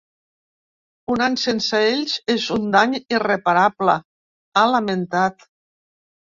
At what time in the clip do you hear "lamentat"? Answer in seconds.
4.75-5.49